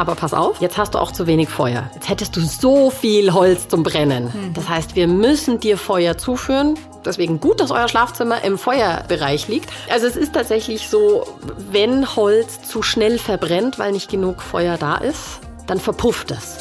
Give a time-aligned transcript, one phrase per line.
[0.00, 1.90] aber pass auf, jetzt hast du auch zu wenig Feuer.
[1.94, 4.32] Jetzt hättest du so viel Holz zum Brennen.
[4.32, 4.54] Mhm.
[4.54, 6.78] Das heißt, wir müssen dir Feuer zuführen.
[7.04, 9.68] Deswegen gut, dass euer Schlafzimmer im Feuerbereich liegt.
[9.90, 11.26] Also es ist tatsächlich so,
[11.70, 16.56] wenn Holz zu schnell verbrennt, weil nicht genug Feuer da ist, dann verpufft es.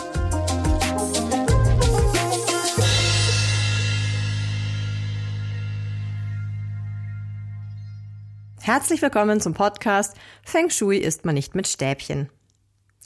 [8.59, 12.29] Herzlich willkommen zum Podcast Feng Shui isst man nicht mit Stäbchen.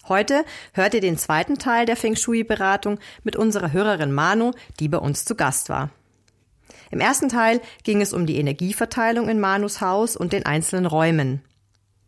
[0.10, 0.44] Heute
[0.74, 5.24] hört ihr den zweiten Teil der Feng Shui-Beratung mit unserer Hörerin Manu, die bei uns
[5.24, 5.92] zu Gast war.
[6.92, 11.42] Im ersten Teil ging es um die Energieverteilung in Manus Haus und den einzelnen Räumen.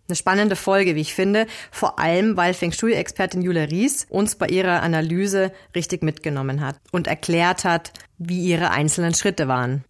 [0.08, 4.48] Eine spannende Folge, wie ich finde, vor allem, weil Feng Shui-Expertin Julia Ries uns bei
[4.48, 9.86] ihrer Analyse richtig mitgenommen hat und erklärt hat, wie ihre einzelnen Schritte waren.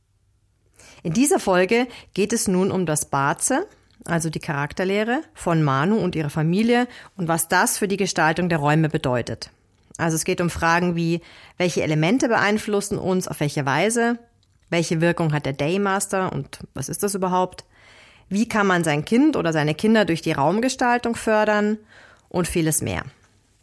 [1.02, 3.68] In dieser Folge geht es nun um das Baze,
[4.06, 8.60] also die Charakterlehre von Manu und ihrer Familie und was das für die Gestaltung der
[8.60, 9.50] Räume bedeutet.
[9.98, 11.22] Also es geht um Fragen wie,
[11.58, 14.20] welche Elemente beeinflussen uns auf welche Weise,
[14.70, 17.66] welche Wirkung hat der Daymaster und was ist das überhaupt,
[18.30, 21.78] wie kann man sein Kind oder seine Kinder durch die Raumgestaltung fördern
[22.30, 23.04] und vieles mehr.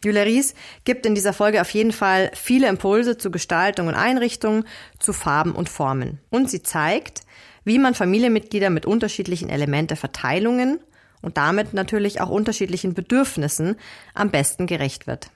[0.03, 4.65] Julia Ries gibt in dieser Folge auf jeden Fall viele Impulse zu Gestaltung und Einrichtung,
[4.99, 6.19] zu Farben und Formen.
[6.29, 7.21] Und sie zeigt,
[7.63, 10.79] wie man Familienmitglieder mit unterschiedlichen Elementeverteilungen
[11.21, 13.77] und damit natürlich auch unterschiedlichen Bedürfnissen
[14.13, 15.29] am besten gerecht wird.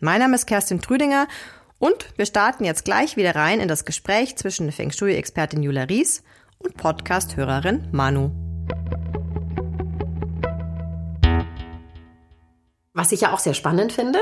[0.00, 1.26] Mein Name ist Kerstin Trüdinger
[1.78, 6.22] und wir starten jetzt gleich wieder rein in das Gespräch zwischen Feng Shui-Expertin Julia Ries
[6.58, 8.30] und Podcast-Hörerin Manu.
[12.94, 14.18] Was ich ja auch sehr spannend finde,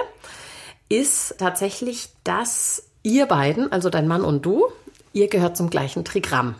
[0.89, 4.65] ist tatsächlich, dass ihr beiden, also dein Mann und du,
[5.13, 6.57] ihr gehört zum gleichen Trigramm.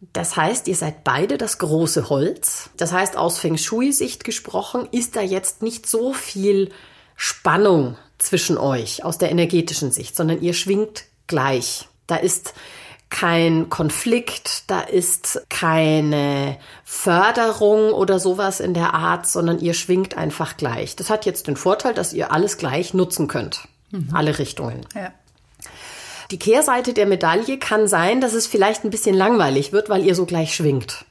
[0.00, 2.70] Das heißt, ihr seid beide das große Holz.
[2.76, 6.70] Das heißt, aus Feng Shui-Sicht gesprochen, ist da jetzt nicht so viel
[7.16, 11.88] Spannung zwischen euch aus der energetischen Sicht, sondern ihr schwingt gleich.
[12.06, 12.54] Da ist
[13.10, 20.56] kein Konflikt, da ist keine Förderung oder sowas in der Art, sondern ihr schwingt einfach
[20.56, 20.94] gleich.
[20.94, 23.66] Das hat jetzt den Vorteil, dass ihr alles gleich nutzen könnt.
[23.90, 24.10] Mhm.
[24.12, 24.86] Alle Richtungen.
[24.94, 25.12] Ja.
[26.30, 30.14] Die Kehrseite der Medaille kann sein, dass es vielleicht ein bisschen langweilig wird, weil ihr
[30.14, 31.06] so gleich schwingt.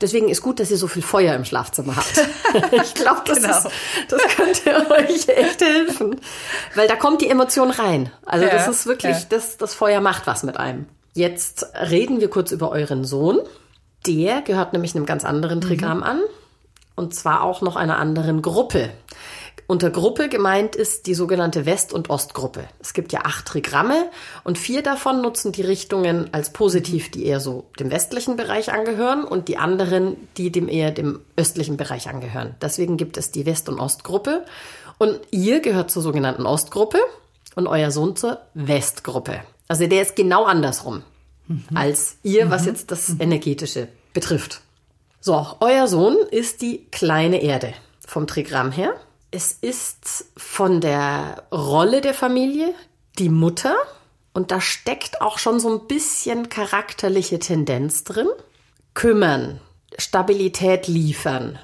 [0.00, 2.72] Deswegen ist gut, dass ihr so viel Feuer im Schlafzimmer habt.
[2.72, 3.70] ich glaube, das, genau.
[4.08, 6.20] das könnte euch echt helfen.
[6.74, 8.12] Weil da kommt die Emotion rein.
[8.26, 9.26] Also ja, das ist wirklich, ja.
[9.30, 10.86] das, das Feuer macht was mit einem.
[11.14, 13.40] Jetzt reden wir kurz über euren Sohn.
[14.06, 16.04] Der gehört nämlich einem ganz anderen Trigramm mhm.
[16.04, 16.20] an.
[16.94, 18.90] Und zwar auch noch einer anderen Gruppe.
[19.70, 22.66] Unter Gruppe gemeint ist die sogenannte West- und Ostgruppe.
[22.80, 24.06] Es gibt ja acht Trigramme
[24.42, 29.24] und vier davon nutzen die Richtungen als positiv, die eher so dem westlichen Bereich angehören
[29.24, 32.54] und die anderen, die dem eher dem östlichen Bereich angehören.
[32.62, 34.46] Deswegen gibt es die West- und Ostgruppe
[34.96, 36.98] und ihr gehört zur sogenannten Ostgruppe
[37.54, 39.42] und euer Sohn zur Westgruppe.
[39.68, 41.02] Also der ist genau andersrum
[41.46, 41.64] mhm.
[41.74, 42.50] als ihr, mhm.
[42.50, 43.20] was jetzt das mhm.
[43.20, 44.62] Energetische betrifft.
[45.20, 47.74] So, euer Sohn ist die kleine Erde
[48.06, 48.94] vom Trigramm her
[49.30, 52.74] es ist von der Rolle der Familie
[53.18, 53.74] die Mutter
[54.32, 58.28] und da steckt auch schon so ein bisschen charakterliche Tendenz drin.
[58.94, 59.60] Kümmern,
[59.96, 61.58] Stabilität liefern,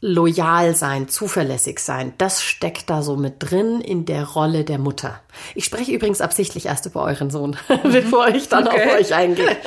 [0.00, 5.20] loyal sein, zuverlässig sein, das steckt da so mit drin in der Rolle der Mutter.
[5.54, 8.88] Ich spreche übrigens absichtlich erst über euren Sohn, bevor ich dann okay.
[8.88, 9.56] auf euch eingehe.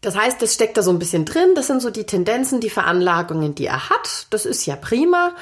[0.00, 1.54] Das heißt, das steckt da so ein bisschen drin.
[1.54, 4.26] Das sind so die Tendenzen, die Veranlagungen, die er hat.
[4.30, 5.32] Das ist ja prima.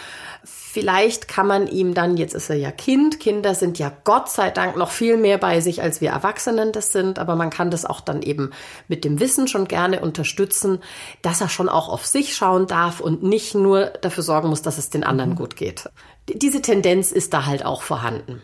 [0.45, 4.51] Vielleicht kann man ihm dann, jetzt ist er ja Kind, Kinder sind ja Gott sei
[4.51, 7.85] Dank noch viel mehr bei sich, als wir Erwachsenen das sind, aber man kann das
[7.85, 8.51] auch dann eben
[8.87, 10.81] mit dem Wissen schon gerne unterstützen,
[11.23, 14.79] dass er schon auch auf sich schauen darf und nicht nur dafür sorgen muss, dass
[14.79, 15.37] es den anderen mhm.
[15.37, 15.89] gut geht.
[16.29, 18.43] Diese Tendenz ist da halt auch vorhanden.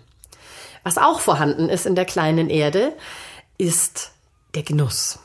[0.82, 2.94] Was auch vorhanden ist in der kleinen Erde,
[3.58, 4.12] ist
[4.54, 5.18] der Genuss.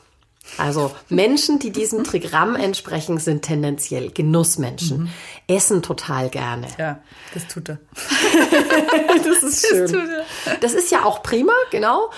[0.57, 5.04] Also Menschen, die diesem Trigramm entsprechen, sind tendenziell Genussmenschen.
[5.04, 5.10] Mhm.
[5.48, 6.68] Essen total gerne.
[6.78, 7.00] Ja,
[7.34, 7.80] das tut er.
[9.24, 9.81] das ist schön.
[9.81, 10.56] Das, tut er.
[10.62, 12.10] das ist ja auch prima, genau.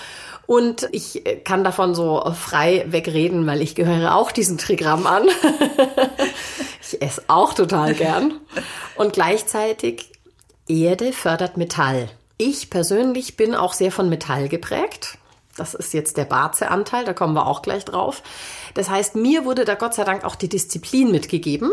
[0.46, 5.28] Und ich kann davon so frei wegreden, weil ich gehöre auch diesem Trigramm an.
[6.82, 8.40] ich esse auch total gern.
[8.96, 10.10] Und gleichzeitig
[10.68, 12.08] Erde fördert Metall.
[12.38, 15.18] Ich persönlich bin auch sehr von Metall geprägt.
[15.56, 18.22] Das ist jetzt der Barze-Anteil, da kommen wir auch gleich drauf.
[18.74, 21.72] Das heißt, mir wurde da Gott sei Dank auch die Disziplin mitgegeben,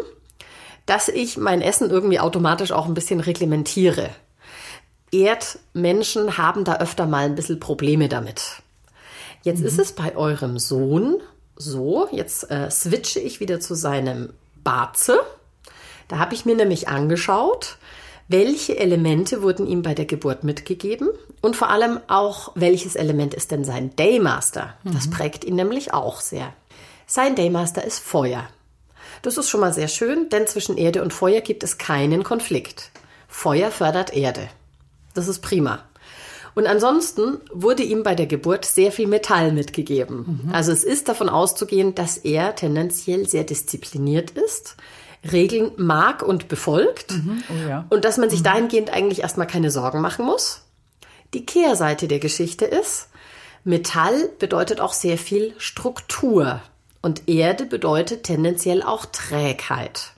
[0.86, 4.10] dass ich mein Essen irgendwie automatisch auch ein bisschen reglementiere.
[5.12, 8.62] Erdmenschen haben da öfter mal ein bisschen Probleme damit.
[9.44, 9.68] Jetzt mhm.
[9.68, 11.22] ist es bei eurem Sohn
[11.56, 14.34] so, jetzt äh, switche ich wieder zu seinem
[14.64, 15.20] Barze.
[16.08, 17.78] Da habe ich mir nämlich angeschaut,
[18.30, 21.10] welche Elemente wurden ihm bei der Geburt mitgegeben
[21.42, 24.76] und vor allem auch, welches Element ist denn sein Daymaster?
[24.84, 26.54] Das prägt ihn nämlich auch sehr.
[27.08, 28.48] Sein Daymaster ist Feuer.
[29.24, 32.92] Das ist schon mal sehr schön, denn zwischen Erde und Feuer gibt es keinen Konflikt.
[33.28, 34.48] Feuer fördert Erde.
[35.16, 35.84] Das ist prima.
[36.54, 40.42] Und ansonsten wurde ihm bei der Geburt sehr viel Metall mitgegeben.
[40.46, 40.54] Mhm.
[40.54, 44.76] Also es ist davon auszugehen, dass er tendenziell sehr diszipliniert ist,
[45.24, 47.44] Regeln mag und befolgt mhm.
[47.50, 47.86] oh ja.
[47.89, 48.45] und dass man sich mhm.
[48.45, 50.63] dahingehend eigentlich erstmal keine Sorgen machen muss.
[51.33, 53.10] Die Kehrseite der Geschichte ist,
[53.63, 56.62] Metall bedeutet auch sehr viel Struktur
[57.01, 60.13] und Erde bedeutet tendenziell auch Trägheit.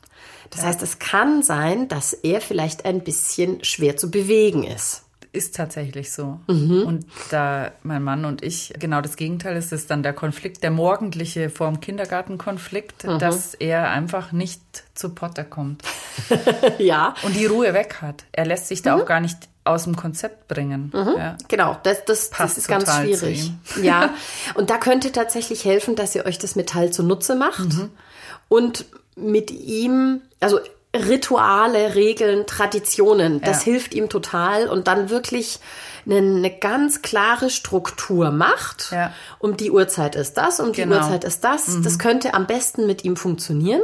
[0.51, 5.03] Das heißt, es kann sein, dass er vielleicht ein bisschen schwer zu bewegen ist
[5.33, 6.39] ist tatsächlich so.
[6.47, 6.83] Mhm.
[6.83, 10.71] Und da mein Mann und ich genau das Gegenteil ist, ist dann der Konflikt, der
[10.71, 13.19] morgendliche vorm Kindergartenkonflikt, mhm.
[13.19, 14.61] dass er einfach nicht
[14.93, 15.83] zu Potter kommt.
[16.79, 17.15] ja.
[17.23, 18.25] Und die Ruhe weg hat.
[18.33, 19.01] Er lässt sich da mhm.
[19.01, 20.91] auch gar nicht aus dem Konzept bringen.
[20.93, 21.13] Mhm.
[21.17, 21.37] Ja.
[21.47, 23.51] Genau, das, das, das ist ganz schwierig.
[23.81, 24.13] Ja,
[24.55, 27.89] und da könnte tatsächlich helfen, dass ihr euch das Metall zunutze macht mhm.
[28.49, 28.85] und
[29.15, 30.59] mit ihm, also
[30.95, 33.39] Rituale, Regeln, Traditionen.
[33.41, 33.71] Das ja.
[33.71, 35.59] hilft ihm total und dann wirklich
[36.05, 38.91] eine, eine ganz klare Struktur macht.
[38.91, 39.13] Ja.
[39.39, 40.95] Um die Uhrzeit ist das, um genau.
[40.95, 41.69] die Uhrzeit ist das.
[41.69, 41.83] Mhm.
[41.83, 43.81] Das könnte am besten mit ihm funktionieren.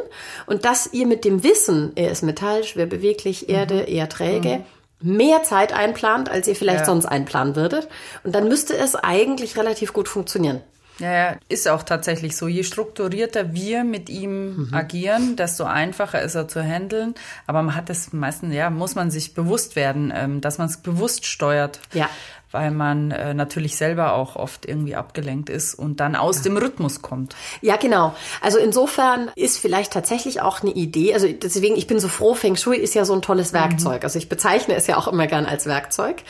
[0.48, 3.94] Und dass ihr mit dem Wissen, er ist Metall, schwer beweglich, Erde, mhm.
[3.94, 4.64] eher träge,
[5.00, 5.16] mhm.
[5.16, 6.86] mehr Zeit einplant, als ihr vielleicht ja.
[6.86, 7.88] sonst einplanen würdet.
[8.24, 10.62] Und dann müsste es eigentlich relativ gut funktionieren.
[11.00, 12.48] Ja, ja, ist auch tatsächlich so.
[12.48, 14.74] Je strukturierter wir mit ihm mhm.
[14.74, 17.16] agieren, desto einfacher ist er zu handeln.
[17.46, 20.78] Aber man hat es meistens, ja, muss man sich bewusst werden, ähm, dass man es
[20.78, 21.80] bewusst steuert.
[21.94, 22.10] Ja.
[22.52, 26.44] Weil man äh, natürlich selber auch oft irgendwie abgelenkt ist und dann aus ja.
[26.44, 27.36] dem Rhythmus kommt.
[27.62, 28.16] Ja, genau.
[28.42, 31.14] Also insofern ist vielleicht tatsächlich auch eine Idee.
[31.14, 33.52] Also deswegen, ich bin so froh, Feng Shui ist ja so ein tolles.
[33.52, 34.02] Werkzeug.
[34.02, 34.06] Mhm.
[34.06, 36.24] Also ich bezeichne es ja auch immer gern als Werkzeug.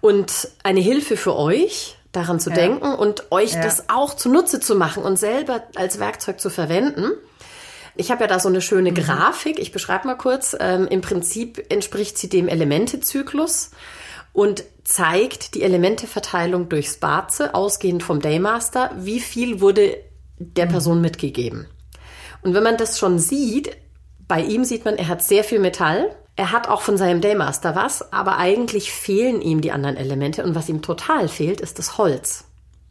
[0.00, 2.56] Und eine Hilfe für euch, daran zu ja.
[2.56, 3.62] denken und euch ja.
[3.62, 7.12] das auch zunutze zu machen und selber als Werkzeug zu verwenden.
[7.96, 8.94] Ich habe ja da so eine schöne mhm.
[8.94, 9.58] Grafik.
[9.58, 10.56] Ich beschreibe mal kurz.
[10.58, 13.72] Ähm, Im Prinzip entspricht sie dem Elementezyklus
[14.32, 18.92] und zeigt die Elementeverteilung durchs Barze, ausgehend vom Daymaster.
[18.96, 19.96] Wie viel wurde
[20.38, 20.70] der mhm.
[20.70, 21.66] Person mitgegeben?
[22.42, 23.76] Und wenn man das schon sieht,
[24.28, 27.74] bei ihm sieht man, er hat sehr viel Metall, er hat auch von seinem Daymaster
[27.74, 31.98] was, aber eigentlich fehlen ihm die anderen Elemente und was ihm total fehlt, ist das
[31.98, 32.44] Holz.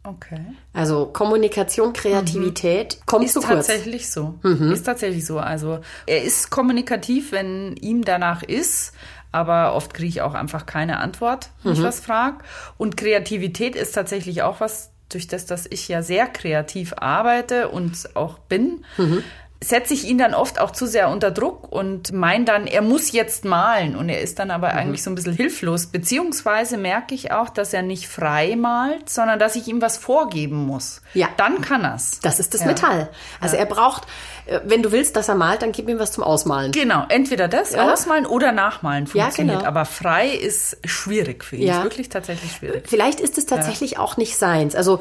[0.04, 0.40] Okay.
[0.74, 3.06] Also Kommunikation, Kreativität mhm.
[3.06, 3.60] kommt ist zu kurz.
[3.60, 4.34] Ist tatsächlich so.
[4.42, 4.70] Mhm.
[4.70, 5.38] Ist tatsächlich so.
[5.38, 8.92] Also er ist kommunikativ, wenn ihm danach ist,
[9.32, 11.78] aber oft kriege ich auch einfach keine Antwort, wenn mhm.
[11.78, 12.44] ich was frage.
[12.76, 18.14] Und Kreativität ist tatsächlich auch was, durch das, dass ich ja sehr kreativ arbeite und
[18.14, 18.84] auch bin.
[18.98, 19.24] Mhm
[19.62, 23.10] setze ich ihn dann oft auch zu sehr unter Druck und meine dann, er muss
[23.10, 24.78] jetzt malen und er ist dann aber mhm.
[24.78, 25.86] eigentlich so ein bisschen hilflos.
[25.86, 30.64] Beziehungsweise merke ich auch, dass er nicht frei malt, sondern dass ich ihm was vorgeben
[30.66, 31.02] muss.
[31.12, 31.28] Ja.
[31.36, 32.20] Dann kann er's.
[32.20, 32.68] Das ist das ja.
[32.68, 33.10] Metall.
[33.40, 33.62] Also ja.
[33.62, 34.04] er braucht,
[34.46, 36.70] äh, wenn du willst, dass er malt, dann gib ihm was zum Ausmalen.
[36.70, 37.92] Genau, entweder das, ja.
[37.92, 39.54] Ausmalen oder Nachmalen funktioniert.
[39.54, 39.68] Ja, genau.
[39.68, 41.66] Aber frei ist schwierig für ihn.
[41.66, 41.78] Ja.
[41.78, 42.84] Ist wirklich tatsächlich schwierig.
[42.88, 44.76] Vielleicht ist es tatsächlich auch nicht seins.
[44.76, 45.00] Also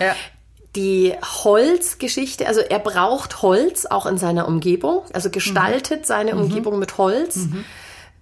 [0.78, 6.06] die Holzgeschichte, also er braucht Holz auch in seiner Umgebung, also gestaltet mhm.
[6.06, 6.36] seine.
[6.36, 7.36] Umgebung mit Holz.
[7.36, 7.66] Mhm.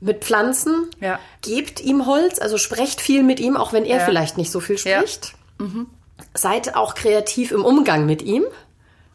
[0.01, 1.19] Mit Pflanzen, ja.
[1.41, 4.05] gebt ihm Holz, also sprecht viel mit ihm, auch wenn er ja.
[4.05, 5.33] vielleicht nicht so viel spricht.
[5.59, 5.65] Ja.
[5.65, 5.87] Mhm.
[6.33, 8.43] Seid auch kreativ im Umgang mit ihm.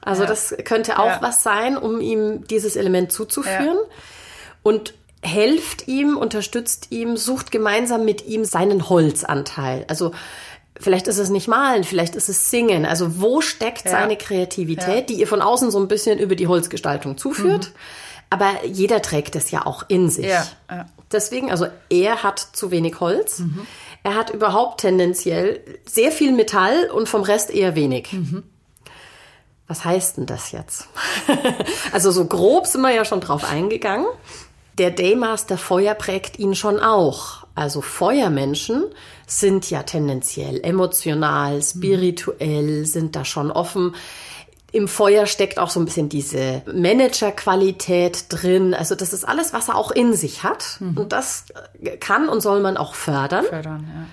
[0.01, 3.79] Also das könnte auch was sein, um ihm dieses Element zuzuführen.
[4.63, 9.85] Und helft ihm, unterstützt ihm, sucht gemeinsam mit ihm seinen Holzanteil.
[9.89, 10.13] Also
[10.81, 12.87] Vielleicht ist es nicht malen, vielleicht ist es singen.
[12.87, 13.91] Also wo steckt ja.
[13.93, 15.01] seine Kreativität, ja.
[15.03, 17.67] die ihr von außen so ein bisschen über die Holzgestaltung zuführt?
[17.67, 17.79] Mhm.
[18.31, 20.27] Aber jeder trägt es ja auch in sich.
[20.27, 20.47] Ja.
[21.13, 23.41] Deswegen, also er hat zu wenig Holz.
[23.41, 23.67] Mhm.
[24.03, 28.13] Er hat überhaupt tendenziell sehr viel Metall und vom Rest eher wenig.
[28.13, 28.45] Mhm.
[29.67, 30.89] Was heißt denn das jetzt?
[31.93, 34.07] also so grob sind wir ja schon drauf eingegangen.
[34.79, 37.40] Der Daymaster Feuer prägt ihn schon auch.
[37.61, 38.85] Also Feuermenschen
[39.27, 43.95] sind ja tendenziell emotional, spirituell, sind da schon offen.
[44.73, 48.73] Im Feuer steckt auch so ein bisschen diese Managerqualität drin.
[48.73, 50.79] Also das ist alles, was er auch in sich hat.
[50.81, 50.97] Mhm.
[50.97, 51.45] Und das
[52.01, 53.45] kann und soll man auch fördern.
[53.45, 54.07] fördern ja.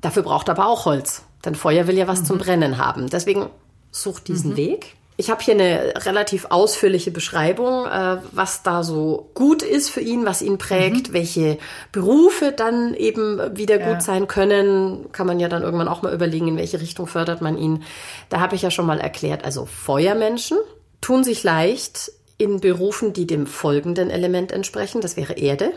[0.00, 1.22] Dafür braucht er aber auch Holz.
[1.44, 2.26] Denn Feuer will ja was mhm.
[2.26, 3.10] zum Brennen haben.
[3.10, 3.50] Deswegen
[3.90, 4.56] sucht diesen mhm.
[4.58, 4.94] Weg.
[5.16, 10.24] Ich habe hier eine relativ ausführliche Beschreibung, äh, was da so gut ist für ihn,
[10.24, 11.12] was ihn prägt, mhm.
[11.12, 11.58] welche
[11.92, 13.92] Berufe dann eben wieder ja.
[13.92, 15.12] gut sein können.
[15.12, 17.84] Kann man ja dann irgendwann auch mal überlegen, in welche Richtung fördert man ihn.
[18.30, 20.58] Da habe ich ja schon mal erklärt, also Feuermenschen
[21.00, 25.00] tun sich leicht in Berufen, die dem folgenden Element entsprechen.
[25.00, 25.72] Das wäre Erde.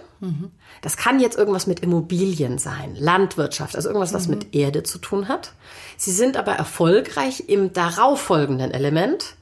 [0.81, 5.27] Das kann jetzt irgendwas mit Immobilien sein, Landwirtschaft, also irgendwas, was mit Erde zu tun
[5.27, 5.53] hat.
[5.98, 9.36] Sie sind aber erfolgreich im darauffolgenden Element,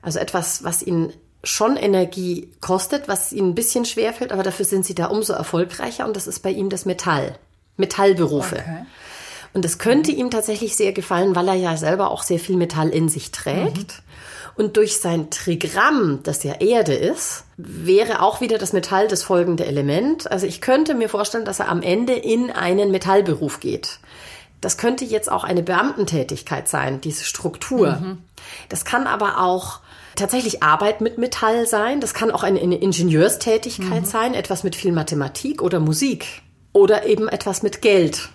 [0.00, 1.12] also etwas, was ihnen
[1.44, 6.06] schon Energie kostet, was ihnen ein bisschen schwerfällt, aber dafür sind sie da umso erfolgreicher
[6.06, 7.36] und das ist bei ihm das Metall.
[7.76, 8.56] Metallberufe.
[8.56, 8.86] Okay.
[9.54, 12.88] Und das könnte ihm tatsächlich sehr gefallen, weil er ja selber auch sehr viel Metall
[12.88, 14.02] in sich trägt.
[14.54, 19.64] Und durch sein Trigramm, das ja Erde ist, wäre auch wieder das Metall das folgende
[19.64, 20.30] Element.
[20.30, 23.98] Also ich könnte mir vorstellen, dass er am Ende in einen Metallberuf geht.
[24.60, 28.16] Das könnte jetzt auch eine Beamtentätigkeit sein, diese Struktur.
[28.68, 29.80] Das kann aber auch
[30.14, 32.00] tatsächlich Arbeit mit Metall sein.
[32.00, 36.26] Das kann auch eine, eine Ingenieurstätigkeit sein, etwas mit viel Mathematik oder Musik.
[36.74, 38.28] Oder eben etwas mit Geld.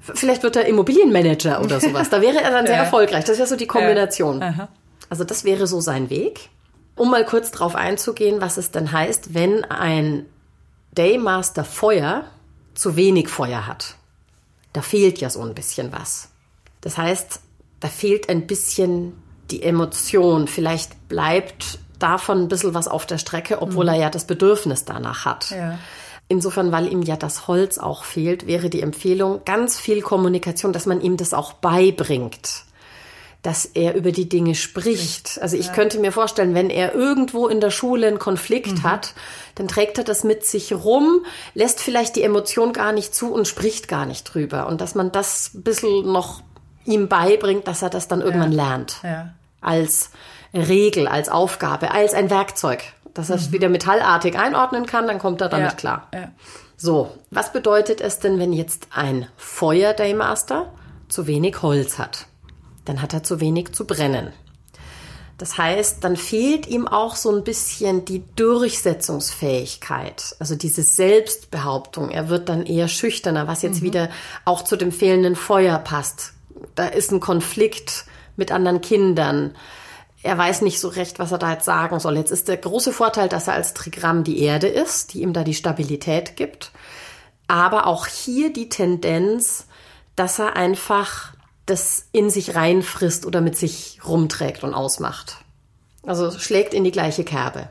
[0.00, 2.10] Vielleicht wird er Immobilienmanager oder sowas.
[2.10, 2.82] Da wäre er dann sehr Ja.
[2.82, 3.24] erfolgreich.
[3.24, 4.42] Das wäre so die Kombination.
[4.42, 4.68] Aha.
[5.14, 6.48] Also das wäre so sein Weg.
[6.96, 10.26] Um mal kurz drauf einzugehen, was es denn heißt, wenn ein
[10.90, 12.24] Daymaster Feuer
[12.74, 13.94] zu wenig Feuer hat.
[14.72, 16.30] Da fehlt ja so ein bisschen was.
[16.80, 17.38] Das heißt,
[17.78, 19.12] da fehlt ein bisschen
[19.52, 20.48] die Emotion.
[20.48, 25.24] Vielleicht bleibt davon ein bisschen was auf der Strecke, obwohl er ja das Bedürfnis danach
[25.24, 25.50] hat.
[25.50, 25.78] Ja.
[26.26, 30.86] Insofern, weil ihm ja das Holz auch fehlt, wäre die Empfehlung ganz viel Kommunikation, dass
[30.86, 32.64] man ihm das auch beibringt,
[33.44, 35.38] dass er über die Dinge spricht.
[35.42, 39.12] Also ich könnte mir vorstellen, wenn er irgendwo in der Schule einen Konflikt hat,
[39.56, 43.46] dann trägt er das mit sich rum, lässt vielleicht die Emotion gar nicht zu und
[43.46, 44.66] spricht gar nicht drüber.
[44.66, 46.42] Und dass man das ein bisschen noch
[46.86, 49.34] ihm beibringt, dass er das dann irgendwann lernt Ja.
[49.60, 50.08] als
[50.54, 52.82] Regel, als Aufgabe, als ein Werkzeug.
[53.12, 55.76] Dass er es wieder metallartig einordnen kann, dann kommt er damit ja.
[55.76, 56.08] klar.
[56.14, 56.32] Ja.
[56.78, 60.72] So, was bedeutet es denn, wenn jetzt ein Feuer-Daymaster
[61.08, 62.26] zu wenig Holz hat?
[62.84, 64.32] Dann hat er zu wenig zu brennen.
[65.38, 72.10] Das heißt, dann fehlt ihm auch so ein bisschen die Durchsetzungsfähigkeit, also diese Selbstbehauptung.
[72.10, 74.10] Er wird dann eher schüchterner, was jetzt wieder
[74.44, 76.34] auch zu dem fehlenden Feuer passt.
[76.76, 78.04] Da ist ein Konflikt
[78.36, 79.56] mit anderen Kindern.
[80.22, 82.16] Er weiß nicht so recht, was er da jetzt sagen soll.
[82.16, 85.42] Jetzt ist der große Vorteil, dass er als Trigramm die Erde ist, die ihm da
[85.42, 86.70] die Stabilität gibt.
[87.48, 89.66] Aber auch hier die Tendenz,
[90.16, 91.33] dass er einfach
[91.66, 95.38] das in sich reinfrisst oder mit sich rumträgt und ausmacht.
[96.06, 97.68] Also schlägt in die gleiche Kerbe.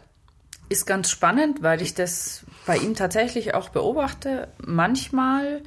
[0.70, 4.48] Ist ganz spannend, weil ich das bei ihm tatsächlich auch beobachte.
[4.66, 5.62] Manchmal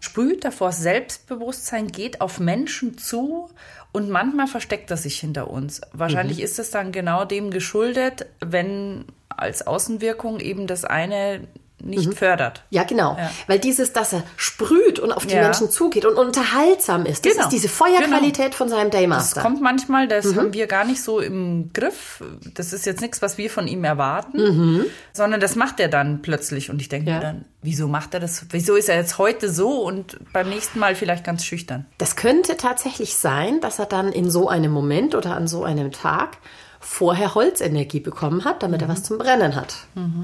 [0.00, 3.48] sprüht er vor Selbstbewusstsein, geht auf Menschen zu
[3.92, 5.80] und manchmal versteckt er sich hinter uns.
[5.92, 11.46] Wahrscheinlich ist es dann genau dem geschuldet, wenn als Außenwirkung eben das eine
[11.82, 12.62] nicht fördert.
[12.70, 13.16] Ja, genau.
[13.18, 13.30] Ja.
[13.46, 15.42] Weil dieses, dass er sprüht und auf die Ja.
[15.42, 17.44] Menschen zugeht und unterhaltsam ist, das Genau.
[17.44, 19.42] ist diese Feuerqualität von seinem Das Daymaster.
[19.42, 20.36] kommt manchmal, das Mhm.
[20.36, 22.22] haben wir gar nicht so im Griff.
[22.54, 24.84] Das ist jetzt nichts, was wir von ihm erwarten, Mhm.
[25.12, 26.70] sondern das macht er dann plötzlich.
[26.70, 27.16] Und ich denke Ja.
[27.16, 28.46] mir dann, wieso macht er das?
[28.50, 31.84] Wieso ist er jetzt heute so und beim nächsten Mal vielleicht ganz schüchtern?
[31.98, 35.92] Das könnte tatsächlich sein, dass er dann in so einem Moment oder an so einem
[35.92, 36.38] Tag
[36.86, 39.74] vorher Holzenergie bekommen hat, damit er was zum Brennen hat.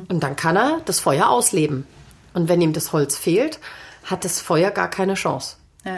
[0.09, 1.87] Und dann kann er das Feuer ausleben.
[2.35, 3.59] Und wenn ihm das Holz fehlt,
[4.05, 5.57] hat das Feuer gar keine Chance.
[5.85, 5.97] Ja.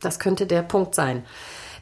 [0.00, 1.24] Das könnte der Punkt sein.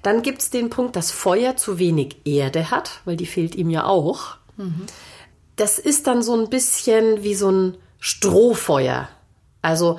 [0.03, 3.71] Dann gibt es den Punkt, dass Feuer zu wenig Erde hat, weil die fehlt ihm
[3.71, 4.37] ja auch.
[5.57, 9.09] Das ist dann so ein bisschen wie so ein Strohfeuer.
[9.65, 9.99] Also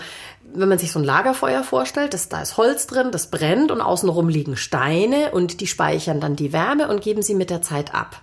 [0.54, 3.82] wenn man sich so ein Lagerfeuer vorstellt, das, da ist Holz drin, das brennt und
[3.82, 7.94] außenrum liegen Steine und die speichern dann die Wärme und geben sie mit der Zeit
[7.94, 8.22] ab.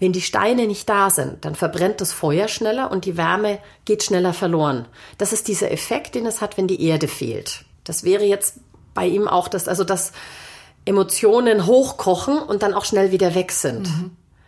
[0.00, 4.02] Wenn die Steine nicht da sind, dann verbrennt das Feuer schneller und die Wärme geht
[4.02, 4.86] schneller verloren.
[5.18, 7.64] Das ist dieser Effekt, den es hat, wenn die Erde fehlt.
[7.84, 8.56] Das wäre jetzt
[8.94, 10.12] bei ihm auch das, also dass
[10.86, 13.86] Emotionen hochkochen und dann auch schnell wieder weg sind.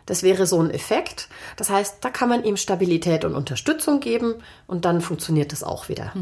[0.06, 1.28] Das wäre so ein Effekt.
[1.56, 4.34] Das heißt, da kann man ihm Stabilität und Unterstützung geben
[4.66, 6.12] und dann funktioniert das auch wieder.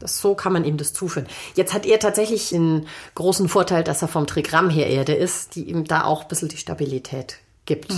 [0.00, 1.26] Das, so kann man ihm das zuführen.
[1.54, 5.64] Jetzt hat er tatsächlich den großen Vorteil, dass er vom Trigramm her Erde ist, die
[5.64, 7.92] ihm da auch ein bisschen die Stabilität gibt.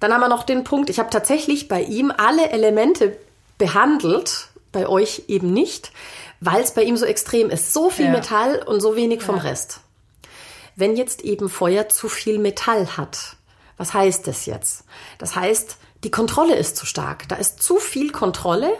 [0.00, 3.16] Dann haben wir noch den Punkt, ich habe tatsächlich bei ihm alle Elemente
[3.58, 5.92] behandelt, bei euch eben nicht,
[6.40, 7.72] weil es bei ihm so extrem ist.
[7.72, 8.12] So viel Ja.
[8.12, 9.80] Metall und so wenig vom Rest.
[10.76, 13.36] Wenn jetzt eben Feuer zu viel Metall hat,
[13.76, 14.84] was heißt das jetzt?
[15.18, 17.28] Das heißt, die Kontrolle ist zu stark.
[17.28, 18.70] Da ist zu viel Kontrolle.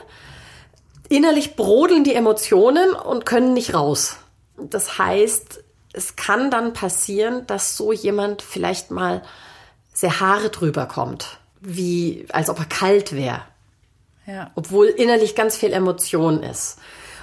[1.09, 4.17] Innerlich brodeln die Emotionen und können nicht raus.
[4.57, 9.23] Das heißt, es kann dann passieren, dass so jemand vielleicht mal
[9.93, 13.43] sehr Haare drüber kommt, wie als ob er kalt wäre
[14.27, 14.51] Ja.
[14.55, 16.79] obwohl innerlich ganz viel Emotion ist.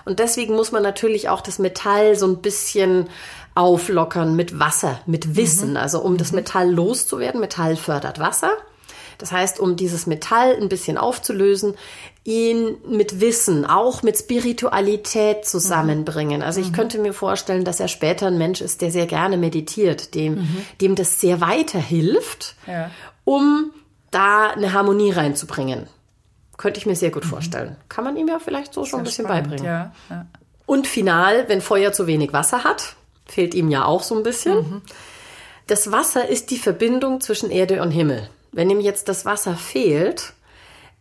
[0.05, 3.07] Und deswegen muss man natürlich auch das Metall so ein bisschen
[3.55, 5.77] auflockern mit Wasser, mit Wissen.
[5.77, 8.51] Also um das Metall loszuwerden, Metall fördert Wasser.
[9.17, 11.75] Das heißt, um dieses Metall ein bisschen aufzulösen,
[12.23, 16.41] ihn mit Wissen, auch mit Spiritualität zusammenbringen.
[16.41, 20.15] Also ich könnte mir vorstellen, dass er später ein Mensch ist, der sehr gerne meditiert,
[20.15, 20.47] dem,
[20.81, 22.89] dem das sehr weiterhilft, Ja.
[23.23, 23.71] um
[24.11, 25.87] da eine Harmonie reinzubringen.
[26.57, 27.75] Könnte ich mir sehr gut vorstellen.
[27.89, 29.65] Kann man ihm ja vielleicht so schon ein bisschen Spannend, beibringen.
[29.65, 30.25] Ja, ja.
[30.65, 32.95] Und final, wenn Feuer zu wenig Wasser hat,
[33.31, 34.81] fehlt ihm ja auch so ein bisschen.
[35.67, 38.29] Das Wasser ist die Verbindung zwischen Erde und Himmel.
[38.51, 40.33] Wenn ihm jetzt das Wasser fehlt,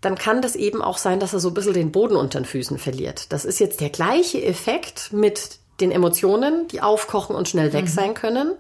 [0.01, 2.47] dann kann das eben auch sein, dass er so ein bisschen den Boden unter den
[2.47, 3.33] Füßen verliert.
[3.33, 8.15] Das ist jetzt der gleiche Effekt mit den Emotionen, die aufkochen und schnell weg sein
[8.15, 8.55] können,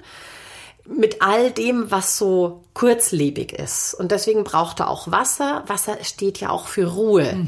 [0.86, 3.94] mit all dem, was so kurzlebig ist.
[3.94, 5.62] Und deswegen braucht er auch Wasser.
[5.66, 7.46] Wasser steht ja auch für Ruhe,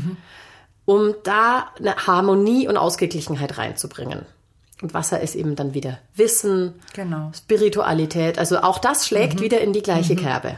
[0.84, 4.24] um da eine Harmonie und Ausgeglichenheit reinzubringen.
[4.82, 7.30] Und Wasser ist eben dann wieder Wissen, Genau.
[7.34, 8.38] Spiritualität.
[8.38, 10.56] Also auch das schlägt wieder in die gleiche Kerbe.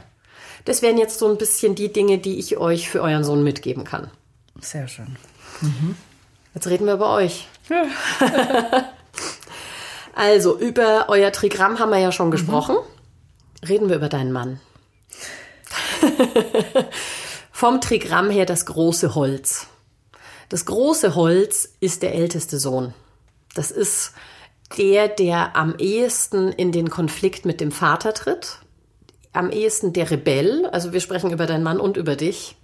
[0.64, 3.84] Das wären jetzt so ein bisschen die Dinge, die ich euch für euren Sohn mitgeben
[3.84, 4.10] kann.
[4.60, 5.16] Sehr schön.
[6.54, 7.46] Jetzt reden wir über euch.
[10.14, 12.76] also, über euer Trigramm haben wir ja schon gesprochen.
[13.68, 14.58] Reden wir über deinen Mann.
[17.52, 19.66] Vom Trigramm her das große Holz.
[20.48, 22.94] Das große Holz ist der älteste Sohn.
[23.54, 24.12] Das ist
[24.76, 28.58] der, der am ehesten in den Konflikt mit dem Vater tritt.
[29.32, 30.66] Am ehesten der Rebell.
[30.66, 32.56] Also wir sprechen über deinen Mann und über dich.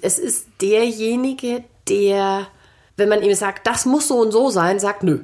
[0.00, 2.46] Es ist derjenige, der,
[2.96, 5.20] wenn man ihm sagt, das muss so und so sein, sagt nö.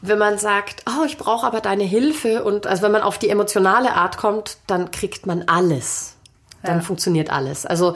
[0.00, 3.28] Wenn man sagt, oh, ich brauche aber deine Hilfe und also wenn man auf die
[3.28, 6.16] emotionale Art kommt, dann kriegt man alles.
[6.62, 6.82] Dann Ja.
[6.82, 7.66] funktioniert alles.
[7.66, 7.94] Also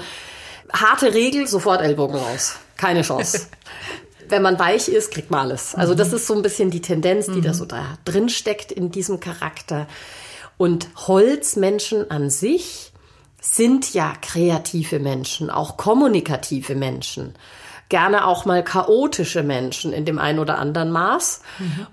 [0.72, 2.56] harte Regel, sofort Ellbogen raus.
[2.76, 3.46] Keine Chance.
[4.28, 5.74] wenn man weich ist, kriegt man alles.
[5.74, 8.90] Also das ist so ein bisschen die Tendenz, die da so da drin steckt in
[8.90, 9.86] diesem Charakter.
[10.56, 12.92] Und Holzmenschen an sich
[13.40, 17.34] sind ja kreative Menschen, auch kommunikative Menschen.
[17.88, 21.42] Gerne auch mal chaotische Menschen in dem einen oder anderen Maß.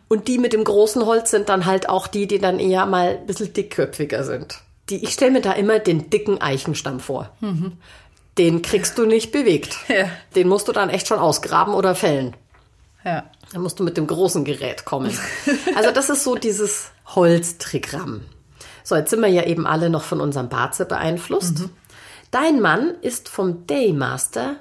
[0.07, 3.19] Und die mit dem großen Holz sind dann halt auch die, die dann eher mal
[3.19, 4.61] ein bisschen dickköpfiger sind.
[4.89, 7.29] Die, ich stelle mir da immer den dicken Eichenstamm vor.
[8.37, 9.75] Den kriegst du nicht bewegt.
[9.87, 10.09] Ja.
[10.35, 12.35] Den musst du dann echt schon ausgraben oder fällen.
[13.05, 13.29] Ja.
[13.51, 15.15] Da musst du mit dem großen Gerät kommen.
[15.75, 18.21] Also das ist so dieses Holztrigramm.
[18.83, 21.65] So, jetzt sind wir ja eben alle noch von unserem Barze beeinflusst.
[22.31, 24.55] Dein Mann ist vom Daymaster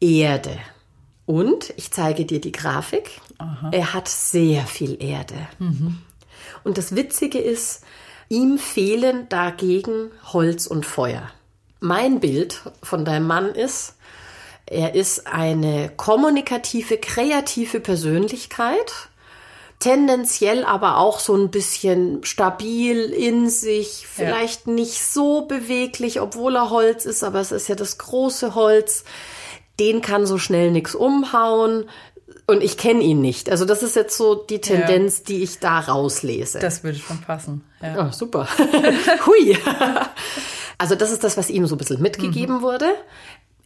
[0.00, 0.56] Erde.
[1.26, 3.20] Und ich zeige dir die Grafik.
[3.72, 5.34] Er hat sehr viel Erde.
[6.64, 7.82] Und das Witzige ist,
[8.28, 11.30] ihm fehlen dagegen Holz und Feuer.
[11.80, 13.94] Mein Bild von deinem Mann ist,
[14.66, 18.92] er ist eine kommunikative, kreative Persönlichkeit,
[19.78, 26.70] tendenziell aber auch so ein bisschen stabil in sich, vielleicht nicht so beweglich, obwohl er
[26.70, 29.04] Holz ist, aber es ist ja das große Holz.
[29.80, 31.88] Den kann so schnell nichts umhauen.
[32.46, 33.50] Und ich kenne ihn nicht.
[33.50, 36.58] Also das ist jetzt so die Tendenz, die ich da rauslese.
[36.58, 37.64] Das würde schon passen.
[37.80, 37.94] Ja.
[37.98, 38.48] Ah, super.
[39.26, 39.56] Hui.
[40.78, 42.86] Also das ist das, was ihm so ein bisschen mitgegeben wurde.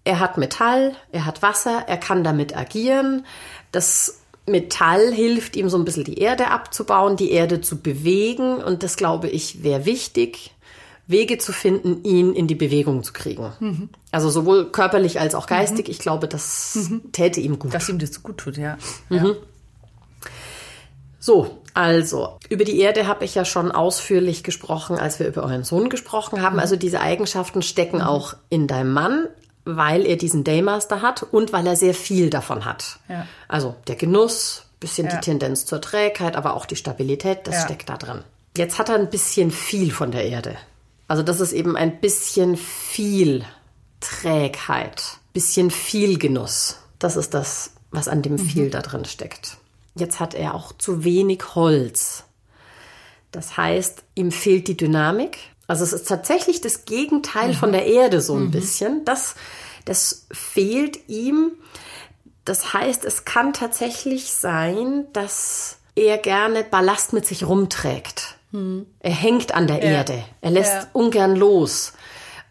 [0.04, 3.24] Er hat Metall, er hat Wasser, er kann damit agieren.
[3.70, 8.56] Das Metall hilft ihm so ein bisschen die Erde abzubauen, die Erde zu bewegen.
[8.56, 10.52] Und das, glaube ich, wäre wichtig,
[11.06, 13.90] Wege zu finden, ihn in die Bewegung zu kriegen.
[14.10, 15.88] Also sowohl körperlich als auch geistig.
[15.88, 17.74] Ich glaube, das täte ihm gut.
[17.74, 18.78] Dass ihm das gut tut, ja.
[21.20, 25.64] So, also, über die Erde habe ich ja schon ausführlich gesprochen, als wir über euren
[25.64, 26.58] Sohn gesprochen haben.
[26.60, 29.28] Also diese Eigenschaften stecken auch in deinem Mann,
[29.64, 32.98] weil er diesen Daymaster hat und weil er sehr viel davon hat.
[33.08, 33.26] Ja.
[33.48, 35.14] Also der Genuss, bisschen Ja.
[35.14, 37.64] die Tendenz zur Trägheit, aber auch die Stabilität, das Ja.
[37.66, 38.22] steckt da drin.
[38.56, 40.56] Jetzt hat er ein bisschen viel von der Erde.
[41.08, 43.44] Also das ist eben ein bisschen viel
[44.00, 46.76] Trägheit, bisschen viel Genuss.
[46.98, 49.56] Das ist das, was an dem viel da drin steckt.
[49.94, 52.24] Jetzt hat er auch zu wenig Holz.
[53.30, 55.38] Das heißt, ihm fehlt die Dynamik.
[55.66, 59.04] Also es ist tatsächlich das Gegenteil von der Erde so ein bisschen.
[59.04, 59.34] Das,
[59.84, 61.52] das fehlt ihm.
[62.44, 68.36] Das heißt, es kann tatsächlich sein, dass er gerne Ballast mit sich rumträgt.
[69.00, 70.22] Er hängt an der Erde.
[70.42, 70.86] Er lässt Ja.
[70.92, 71.94] ungern los.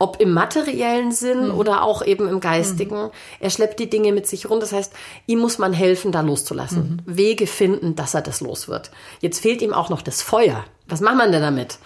[0.01, 3.11] Ob im materiellen Sinn oder auch eben im geistigen.
[3.39, 4.59] Er schleppt die Dinge mit sich rum.
[4.59, 4.91] Das heißt,
[5.27, 7.01] ihm muss man helfen, da loszulassen.
[7.05, 8.89] Wege finden, dass er das los wird.
[9.19, 10.63] Jetzt fehlt ihm auch noch das Feuer.
[10.87, 11.77] Was macht man denn damit?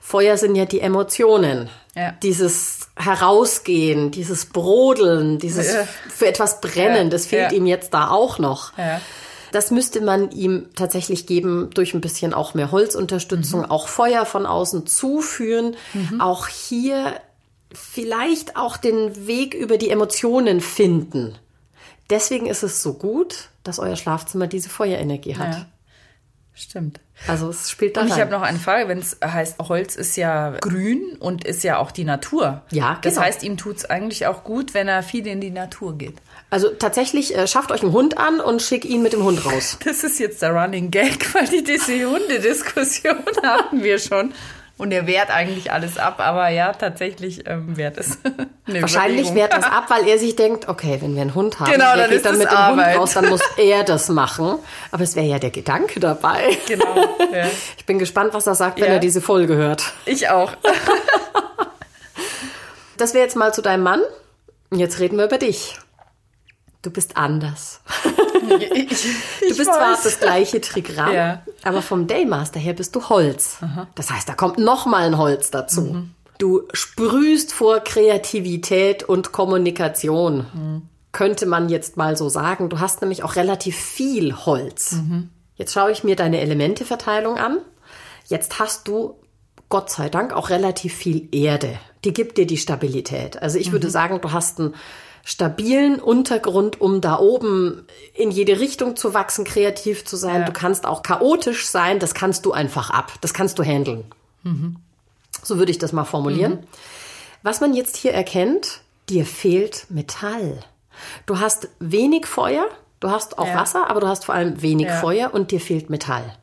[0.00, 1.68] Feuer sind ja die Emotionen.
[1.96, 2.12] Ja.
[2.22, 5.88] Dieses Herausgehen, dieses Brodeln, dieses Ja.
[6.08, 7.10] für etwas brennen, Ja.
[7.10, 8.72] das fehlt ihm jetzt da auch noch.
[9.52, 13.70] Das müsste man ihm tatsächlich geben durch ein bisschen auch mehr Holzunterstützung, Mhm.
[13.70, 15.76] auch Feuer von außen zuführen.
[16.18, 17.14] Auch hier
[17.74, 21.38] vielleicht auch den Weg über die Emotionen finden.
[22.10, 25.54] Deswegen ist es so gut, dass euer Schlafzimmer diese Feuerenergie hat.
[25.54, 25.66] Ja.
[26.56, 27.00] Stimmt.
[27.26, 30.16] Also es spielt da Und ich habe noch eine Frage, wenn es heißt, Holz ist
[30.16, 32.62] ja grün und ist ja auch die Natur.
[32.70, 33.26] Ja, Das genau.
[33.26, 36.14] heißt, ihm tut es eigentlich auch gut, wenn er viel in die Natur geht.
[36.50, 39.78] Also tatsächlich, äh, schafft euch einen Hund an und schickt ihn mit dem Hund raus.
[39.84, 44.32] Das ist jetzt der Running Gag, weil die diese Hundediskussion hatten wir schon.
[44.76, 48.18] Und er wehrt eigentlich alles ab, aber ja, tatsächlich ähm, wehrt es.
[48.66, 49.34] Wahrscheinlich Überlegung.
[49.36, 52.08] wehrt das ab, weil er sich denkt, okay, wenn wir einen Hund haben, Genau, der
[52.08, 52.86] dann geht dann mit dem Arbeit.
[52.94, 54.56] Hund raus, dann muss er das machen.
[54.90, 56.58] Aber es wäre ja der Gedanke dabei.
[56.66, 56.96] Genau.
[57.32, 57.46] Ja.
[57.78, 58.94] Ich bin gespannt, was er sagt, wenn Ja.
[58.94, 59.92] er diese Folge hört.
[60.06, 60.50] Ich auch.
[62.96, 64.00] Das wäre jetzt mal zu deinem Mann.
[64.70, 65.78] Und jetzt reden wir über dich.
[66.82, 67.80] Du bist anders.
[68.48, 71.42] Du bist zwar das gleiche Trigramm, Ja.
[71.62, 73.58] aber vom Daymaster her bist du Holz.
[73.94, 75.82] Das heißt, da kommt noch mal ein Holz dazu.
[75.82, 76.10] Mhm.
[76.38, 80.46] Du sprühst vor Kreativität und Kommunikation.
[80.52, 80.82] Mhm.
[81.12, 82.68] Könnte man jetzt mal so sagen.
[82.68, 84.92] Du hast nämlich auch relativ viel Holz.
[84.92, 85.30] Mhm.
[85.56, 87.58] Jetzt schaue ich mir deine Elementeverteilung an.
[88.26, 89.14] Jetzt hast du
[89.68, 91.78] Gott sei Dank auch relativ viel Erde.
[92.04, 93.40] Die gibt dir die Stabilität.
[93.40, 94.74] Also ich würde sagen, du hast einen
[95.24, 100.40] stabilen Untergrund, um da oben in jede Richtung zu wachsen, kreativ zu sein.
[100.40, 100.46] Ja.
[100.46, 101.98] Du kannst auch chaotisch sein.
[101.98, 103.12] Das kannst du einfach ab.
[103.22, 104.04] Das kannst du handeln.
[105.42, 106.66] So würde ich das mal formulieren.
[107.42, 110.60] Was man jetzt hier erkennt, dir fehlt Metall.
[111.26, 112.66] Du hast wenig Feuer,
[113.00, 113.56] du hast auch Ja.
[113.56, 115.00] Wasser, aber du hast vor allem wenig Ja.
[115.00, 116.36] Feuer und dir fehlt Metall.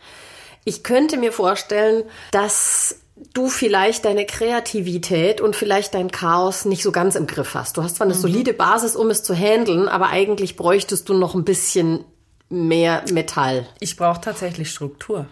[0.64, 3.01] Ich könnte mir vorstellen, dass
[3.34, 7.78] du vielleicht deine Kreativität und vielleicht dein Chaos nicht so ganz im Griff hast.
[7.78, 11.36] Du hast zwar eine solide Basis, um es zu handeln, aber eigentlich bräuchtest du noch
[11.36, 12.04] ein bisschen
[12.50, 13.66] mehr Metall.
[13.80, 15.28] Ich brauche tatsächlich Struktur.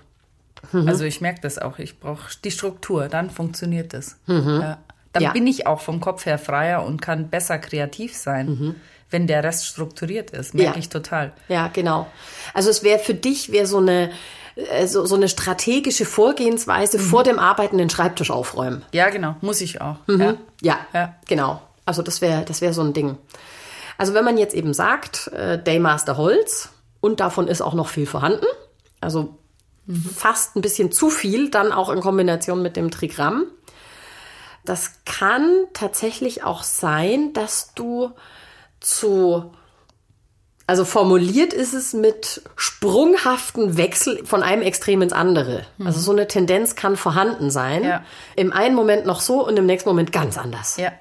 [0.71, 0.87] Mhm.
[0.87, 1.79] Also ich merke das auch.
[1.79, 4.17] Ich brauche die Struktur, dann funktioniert das.
[4.27, 4.39] Ja.
[4.39, 4.77] Dann
[5.21, 5.21] Mhm.
[5.21, 5.31] Ja.
[5.31, 8.75] bin ich auch vom Kopf her freier und kann besser kreativ sein,
[9.09, 10.53] wenn der Rest strukturiert ist.
[10.53, 10.75] Merke Mhm.
[10.75, 10.79] Ja.
[10.79, 11.33] ich total.
[11.47, 12.07] Ja, genau.
[12.53, 14.11] Also es wäre für dich wäre so eine
[14.87, 17.01] so, so eine strategische Vorgehensweise Mhm.
[17.01, 18.83] vor dem Arbeiten den Schreibtisch aufräumen.
[18.91, 19.35] Ja, genau.
[19.41, 19.97] Muss ich auch.
[20.07, 20.35] Ja.
[20.61, 21.15] Ja, Ja.
[21.27, 21.61] genau.
[21.85, 23.17] Also das wäre das wäre so ein Ding.
[23.97, 26.69] Also wenn man jetzt eben sagt, äh, Daymaster Holz
[27.01, 28.45] und davon ist auch noch viel vorhanden,
[29.01, 29.35] also
[30.15, 33.45] fast ein bisschen zu viel, dann auch in Kombination mit dem Trigramm.
[34.65, 38.11] Das kann tatsächlich auch sein, dass du
[38.79, 39.51] zu
[40.69, 45.65] also formuliert ist es mit sprunghaften Wechsel von einem Extrem ins andere.
[45.83, 47.83] Also so eine Tendenz kann vorhanden sein.
[47.83, 48.03] Ja.
[48.35, 50.77] Im einen Moment noch so und im nächsten Moment ganz anders.
[50.77, 50.91] Ja,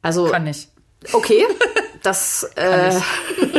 [0.00, 0.68] Also kann ich.
[1.12, 1.44] okay,
[2.04, 2.94] das äh,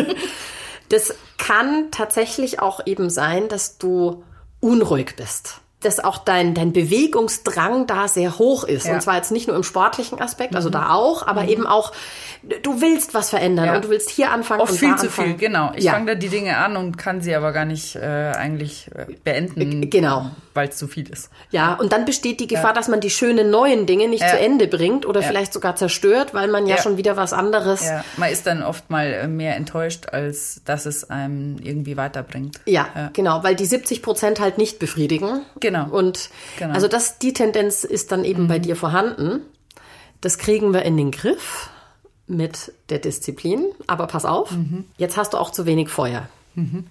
[0.90, 4.24] das kann tatsächlich auch eben sein, dass du
[4.62, 5.56] unruhig bist.
[5.82, 8.86] Dass auch dein, dein Bewegungsdrang da sehr hoch ist.
[8.86, 8.92] Ja.
[8.92, 8.96] Mhm.
[8.96, 11.92] Und zwar jetzt nicht nur im sportlichen Aspekt, also da auch, aber eben auch,
[12.64, 13.76] du willst was verändern Ja.
[13.76, 15.38] und du willst hier anfangen Oft viel zu anfangen.
[15.38, 15.72] viel, genau.
[15.76, 15.92] Ich ja.
[15.94, 18.00] fange da die Dinge an und kann sie aber gar nicht äh,
[18.36, 20.32] eigentlich äh, beenden, Genau.
[20.58, 21.30] Weil es zu viel ist.
[21.52, 24.32] Ja, und dann besteht die Gefahr, dass man die schönen neuen Dinge nicht Ja.
[24.32, 26.82] zu Ende bringt oder vielleicht sogar zerstört, weil man ja, Ja.
[26.82, 27.86] schon wieder was anderes.
[27.86, 32.60] Ja, man ist dann oft mal äh, mehr enttäuscht, als dass es einem irgendwie weiterbringt.
[32.66, 33.10] Ja, Ja.
[33.14, 35.42] genau, weil die 70 Prozent halt nicht befriedigen.
[35.62, 35.88] Genau.
[35.90, 36.74] Und Genau.
[36.74, 39.42] also das, die Tendenz ist dann eben bei dir vorhanden.
[40.20, 41.70] Das kriegen wir in den Griff
[42.26, 43.66] mit der Disziplin.
[43.86, 44.50] Aber pass auf,
[44.98, 46.28] jetzt hast du auch zu wenig Feuer.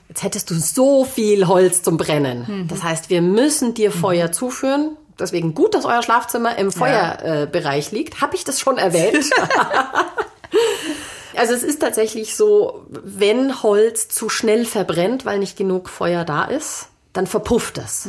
[0.08, 2.66] Jetzt hättest du so viel Holz zum Brennen.
[2.68, 4.96] Das heißt, wir müssen dir Feuer zuführen.
[5.18, 8.20] Deswegen gut, dass euer Schlafzimmer im Feuerbereich liegt.
[8.20, 9.30] Habe ich das schon erwähnt?
[11.36, 16.44] Also es ist tatsächlich so, wenn Holz zu schnell verbrennt, weil nicht genug Feuer da
[16.44, 18.08] ist, dann verpufft es.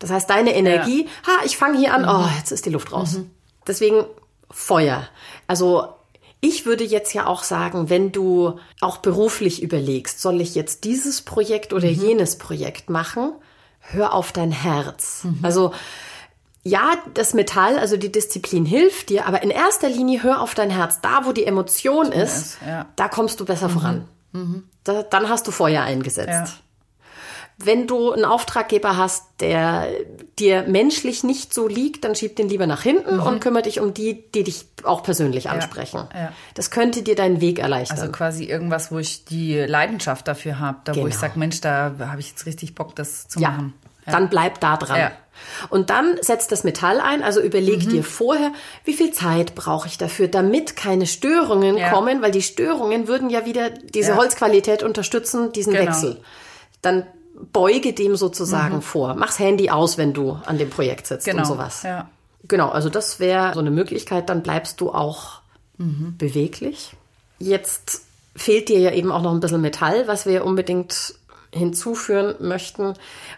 [0.00, 3.18] Das heißt, deine Energie, ha, ich fange hier an, oh, jetzt ist die Luft raus.
[3.66, 4.04] Deswegen
[4.50, 5.06] Feuer.
[5.46, 5.88] Also
[6.44, 11.22] ich würde jetzt ja auch sagen, wenn du auch beruflich überlegst, soll ich jetzt dieses
[11.22, 13.32] Projekt oder jenes Projekt machen,
[13.80, 15.26] hör auf dein Herz.
[15.42, 15.72] Also
[16.62, 20.70] ja, das Metall, also die Disziplin hilft dir, aber in erster Linie hör auf dein
[20.70, 21.00] Herz.
[21.00, 22.86] Da, wo die Emotion ist, ist, ja.
[22.96, 24.06] da kommst du besser voran.
[24.84, 26.28] Da, dann hast du Feuer eingesetzt.
[26.28, 26.46] Ja.
[27.56, 29.86] Wenn du einen Auftraggeber hast, der
[30.40, 33.94] dir menschlich nicht so liegt, dann schieb den lieber nach hinten und kümmere dich um
[33.94, 36.08] die, die dich auch persönlich ansprechen.
[36.14, 36.32] ja.
[36.54, 37.98] Das könnte dir deinen Weg erleichtern.
[38.00, 41.20] Also quasi irgendwas, wo ich die Leidenschaft dafür habe, da wo ich Genau.
[41.20, 43.74] sage, Mensch, da habe ich jetzt richtig Bock, das zu ja, machen.
[44.06, 44.98] Dann bleib da dran.
[44.98, 45.12] Ja.
[45.70, 47.90] Und dann setzt das Metall ein, also überleg Mhm.
[47.90, 48.52] dir vorher,
[48.84, 51.90] wie viel Zeit brauche ich dafür, damit keine Störungen Ja.
[51.90, 54.16] kommen, weil die Störungen würden ja wieder diese Ja.
[54.16, 55.86] Holzqualität unterstützen, diesen Genau.
[55.86, 56.20] Wechsel.
[56.82, 57.06] Dann
[57.52, 58.16] beuge dem Mhm.
[58.16, 59.14] sozusagen vor.
[59.14, 61.40] Mach's Handy aus, wenn du an dem Projekt sitzt Genau.
[61.42, 61.82] und sowas.
[61.82, 62.08] Ja.
[62.46, 65.40] Genau, also das wäre so eine Möglichkeit, dann bleibst du auch
[65.78, 66.16] Mhm.
[66.18, 66.92] beweglich.
[67.38, 68.02] Jetzt
[68.36, 71.14] fehlt dir ja eben auch noch ein bisschen Metall, was wir unbedingt
[71.52, 72.94] hinzuführen möchten.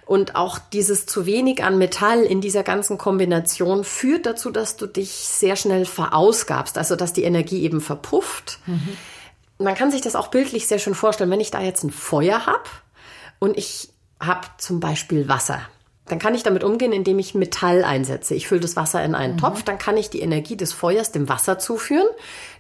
[0.07, 4.87] Und auch dieses zu wenig an Metall in dieser ganzen Kombination führt dazu, dass du
[4.87, 8.59] dich sehr schnell verausgabst, also dass die Energie eben verpufft.
[9.59, 12.47] Man kann sich das auch bildlich sehr schön vorstellen, wenn ich da jetzt ein Feuer
[12.47, 12.65] habe
[13.39, 15.61] und ich habe zum Beispiel Wasser.
[16.09, 18.35] Dann kann ich damit umgehen, indem ich Metall einsetze.
[18.37, 21.29] Ich fülle das Wasser in einen Topf, dann kann ich die Energie des Feuers dem
[21.29, 22.07] Wasser zuführen.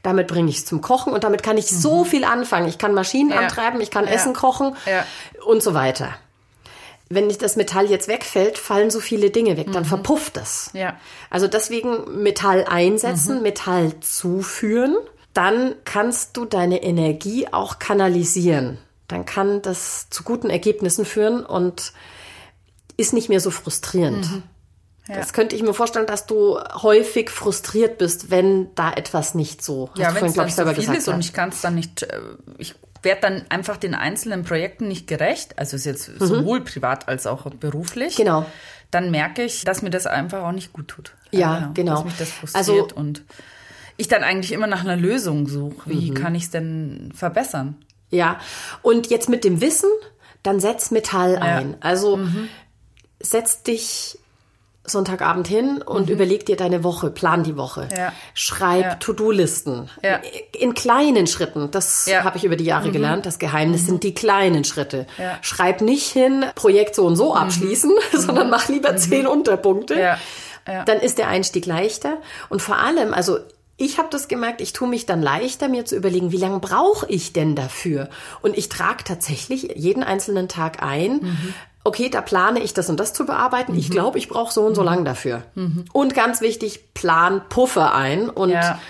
[0.03, 2.67] Damit bringe ich es zum Kochen und damit kann ich so viel anfangen.
[2.69, 3.37] Ich kann Maschinen Ja.
[3.37, 4.11] antreiben, ich kann Ja.
[4.13, 5.05] Essen kochen Ja.
[5.47, 6.09] und so weiter.
[7.09, 10.71] Wenn nicht das Metall jetzt wegfällt, fallen so viele Dinge weg, dann verpufft es.
[10.73, 10.81] Mhm.
[10.81, 10.97] Ja.
[11.31, 12.67] Also deswegen Metall Mhm.
[12.69, 14.97] einsetzen, Metall zuführen,
[15.35, 18.79] dann kannst du deine Energie auch kanalisieren.
[19.09, 21.93] Dann kann das zu guten Ergebnissen führen und
[22.97, 24.31] ist nicht mehr so frustrierend.
[24.31, 24.43] Mhm.
[25.09, 29.89] Das könnte ich mir vorstellen, dass du häufig frustriert bist, wenn da etwas nicht so.
[29.91, 31.21] Hast Ja, wenn es dann selber viel ist und ja.
[31.21, 32.19] ich kann es dann nicht, äh,
[32.59, 37.29] ich werde dann einfach den einzelnen Projekten nicht gerecht, also ist jetzt sowohl privat als
[37.29, 38.15] auch beruflich.
[38.19, 38.23] Mhm.
[38.23, 38.47] Genau.
[38.91, 41.13] Dann merke ich, dass mir das einfach auch nicht gut tut.
[41.31, 41.95] Ja, genau.
[41.97, 43.23] Dass mich das Also- frustriert und
[43.97, 45.89] ich dann eigentlich immer nach einer Lösung suche.
[45.89, 46.15] Wie Mhm.
[46.15, 47.77] kann ich es denn verbessern?
[48.11, 48.39] Ja,
[48.83, 49.91] und jetzt mit dem Wissen,
[50.43, 51.77] dann setz Metall ein.
[51.81, 52.19] Also
[53.21, 54.19] setz dich
[54.89, 57.89] Sonntagabend hin und überleg dir deine Woche, plan die Woche.
[57.97, 58.13] Ja.
[58.35, 58.95] Schreib Ja.
[58.95, 59.91] To-Do-Listen.
[60.05, 60.21] Ja.
[60.57, 61.73] In kleinen Schritten.
[61.73, 62.23] Das Ja.
[62.23, 63.27] habe ich über die Jahre gelernt.
[63.27, 65.09] Das Geheimnis sind die kleinen Schritte.
[65.19, 65.39] Ja.
[65.43, 69.99] Schreib nicht hin, Projekt so und so abschließen, sondern mach lieber zehn Unterpunkte.
[69.99, 70.19] Ja.
[70.69, 70.85] Ja.
[70.85, 72.19] Dann ist der Einstieg leichter.
[72.49, 73.39] Und vor allem, also
[73.77, 77.07] ich habe das gemerkt, ich tue mich dann leichter, mir zu überlegen, wie lange brauche
[77.09, 78.09] ich denn dafür?
[78.43, 81.21] Und ich trage tatsächlich jeden einzelnen Tag ein.
[81.85, 83.77] Okay, da plane ich das und das zu bearbeiten.
[83.77, 85.43] Ich glaube, ich brauche so und so lang dafür.
[85.93, 88.81] Und ganz wichtig, plan Puffer ein und Ja,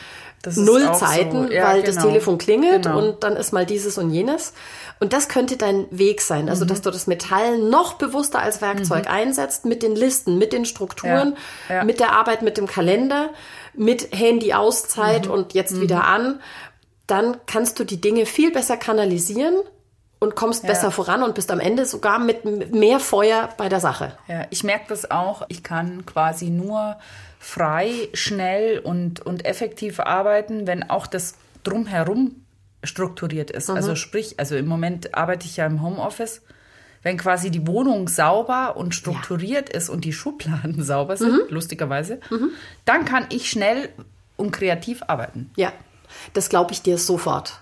[0.54, 1.06] null auch so.
[1.06, 2.08] Zeiten, Ja, weil das genau.
[2.08, 2.98] Telefon klingelt Genau.
[2.98, 4.52] und dann ist mal dieses und jenes.
[5.00, 6.68] Und das könnte dein Weg sein, also Mhm.
[6.68, 11.36] dass du das Metall noch bewusster als Werkzeug einsetzt mit den Listen, mit den Strukturen,
[11.68, 11.84] Ja, ja.
[11.84, 13.30] mit der Arbeit mit dem Kalender,
[13.74, 15.30] mit Handy-Auszeit Mhm.
[15.32, 16.40] und jetzt wieder an.
[17.06, 19.54] Dann kannst du die Dinge viel besser kanalisieren
[20.18, 24.16] und kommst besser voran und bist am Ende sogar mit mehr Feuer bei der Sache.
[24.28, 25.42] Ja, ich merke das auch.
[25.48, 26.96] Ich kann quasi nur
[27.46, 32.44] frei, schnell und, und effektiv arbeiten, wenn auch das drumherum
[32.82, 33.70] strukturiert ist.
[33.70, 36.42] Also sprich, also im Moment arbeite ich ja im Homeoffice.
[37.04, 42.20] Wenn quasi die Wohnung sauber und strukturiert ist und die Schubladen sauber sind, lustigerweise,
[42.84, 43.90] dann kann ich schnell
[44.36, 45.50] und kreativ arbeiten.
[45.54, 45.72] Ja,
[46.32, 47.60] das glaube ich dir sofort.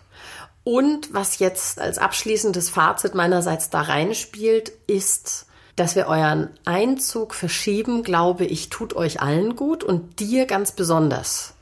[0.64, 8.02] Und was jetzt als abschließendes Fazit meinerseits da reinspielt, ist, dass wir euren Einzug verschieben,
[8.02, 11.54] glaube ich, tut euch allen gut und dir ganz besonders.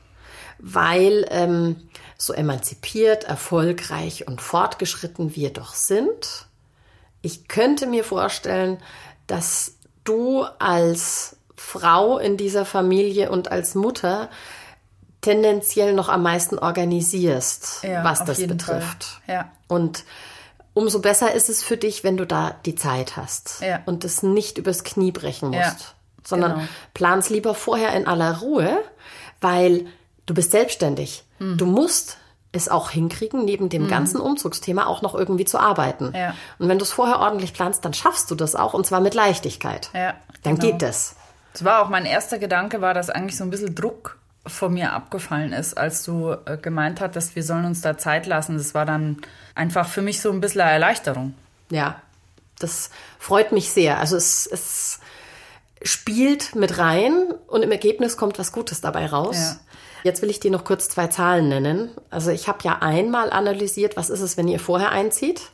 [0.59, 1.75] Weil ähm,
[2.17, 6.47] so emanzipiert, erfolgreich und fortgeschritten wir doch sind,
[7.21, 8.77] ich könnte mir vorstellen,
[9.27, 14.29] dass du als Frau in dieser Familie und als Mutter
[15.21, 19.21] tendenziell noch am meisten organisierst, Ja, was das betrifft.
[19.25, 19.51] Ja.
[19.67, 20.03] Und
[20.73, 23.81] umso besser ist es für dich, wenn du da die Zeit hast Ja.
[23.85, 25.75] und es nicht übers Knie brechen musst, Ja,
[26.23, 26.65] sondern genau.
[26.93, 28.79] plan's lieber vorher in aller Ruhe,
[29.41, 29.85] weil
[30.25, 31.23] du bist selbstständig.
[31.39, 31.57] Hm.
[31.57, 32.17] Du musst
[32.55, 36.13] es auch hinkriegen, neben dem ganzen Umzugsthema auch noch irgendwie zu arbeiten.
[36.15, 36.35] Ja.
[36.59, 39.15] Und wenn du es vorher ordentlich planst, dann schaffst du das auch und zwar mit
[39.15, 39.89] Leichtigkeit.
[39.93, 40.71] Ja, Dann genau.
[40.71, 41.15] geht das.
[41.53, 44.93] Das war auch mein erster Gedanke, war, dass eigentlich so ein bisschen Druck von mir
[44.93, 48.57] abgefallen ist, als du äh, gemeint hattest, wir sollen uns da Zeit lassen.
[48.57, 49.17] Das war dann
[49.55, 51.33] einfach für mich so ein bisschen Erleichterung.
[51.69, 52.01] Ja,
[52.59, 53.99] das freut mich sehr.
[53.99, 54.99] Also es, es
[55.81, 57.13] spielt mit rein
[57.47, 59.37] und im Ergebnis kommt was Gutes dabei raus.
[59.37, 59.55] Ja.
[60.03, 61.91] Jetzt will ich dir noch kurz zwei Zahlen nennen.
[62.09, 65.51] Also ich habe ja einmal analysiert, was ist es, wenn ihr vorher einzieht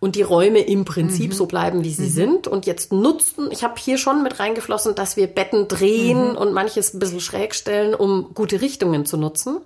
[0.00, 3.50] und die Räume im Prinzip so bleiben, wie sie sind und jetzt nutzen.
[3.50, 7.54] Ich habe hier schon mit reingeflossen, dass wir Betten drehen und manches ein bisschen schräg
[7.54, 9.60] stellen, um gute Richtungen zu nutzen.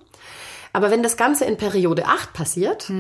[0.73, 2.91] Aber wenn das Ganze in Periode 8 passiert,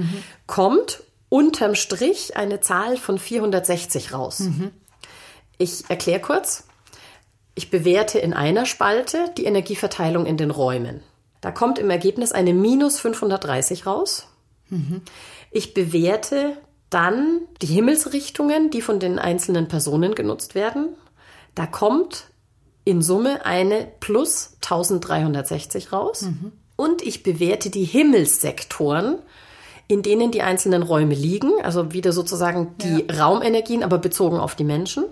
[0.47, 4.45] kommt unterm Strich eine Zahl von 460 raus.
[5.59, 6.69] Ich erkläre kurz.
[7.57, 11.03] Ich bewerte in einer Spalte die Energieverteilung in den Räumen.
[11.40, 14.29] Da kommt im Ergebnis eine minus 530 raus.
[15.51, 16.57] Ich bewerte
[16.90, 20.88] dann die Himmelsrichtungen, die von den einzelnen Personen genutzt werden.
[21.55, 22.25] Da kommt
[22.85, 26.22] in Summe eine plus 1360 raus.
[26.22, 26.53] Mhm.
[26.77, 29.18] Und ich bewerte die Himmelssektoren,
[29.88, 33.25] in denen die einzelnen Räume liegen, also wieder sozusagen die ja.
[33.25, 35.05] Raumenergien, aber bezogen auf die Menschen.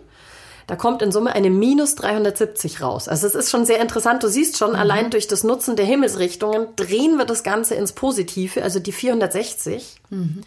[0.66, 3.08] Da kommt in Summe eine minus 370 raus.
[3.08, 4.22] Also es ist schon sehr interessant.
[4.22, 4.76] Du siehst schon, mhm.
[4.76, 9.96] allein durch das Nutzen der Himmelsrichtungen drehen wir das Ganze ins Positive, also die 460.
[10.10, 10.42] Mhm.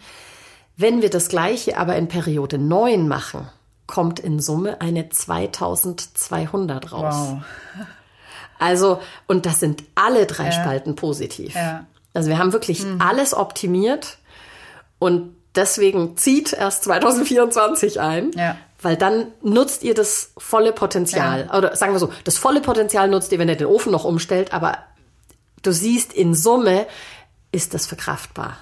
[0.75, 3.47] Wenn wir das Gleiche aber in Periode 9 machen,
[3.85, 7.15] kommt in Summe eine 2200 raus.
[7.15, 7.41] Wow.
[8.59, 10.51] Also, und das sind alle drei ja.
[10.51, 11.53] Spalten positiv.
[11.53, 11.85] Ja.
[12.15, 12.99] Also wir haben wirklich mhm.
[12.99, 14.17] alles optimiert
[14.97, 18.31] und deswegen zieht erst 2024 ein.
[18.31, 18.57] Ja.
[18.81, 21.47] Weil dann nutzt ihr das volle Potenzial.
[21.47, 21.57] Ja.
[21.57, 24.53] Oder sagen wir so, das volle Potenzial nutzt ihr, wenn ihr den Ofen noch umstellt,
[24.53, 24.77] aber
[25.63, 26.85] du siehst, in Summe
[27.51, 28.57] ist das verkraftbar.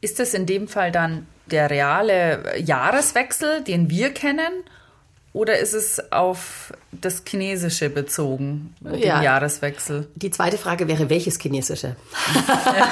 [0.00, 4.64] Ist das in dem Fall dann der reale Jahreswechsel, den wir kennen?
[5.34, 9.20] Oder ist es auf das Chinesische bezogen, den ja.
[9.20, 10.06] Jahreswechsel?
[10.14, 11.96] Die zweite Frage wäre, welches Chinesische?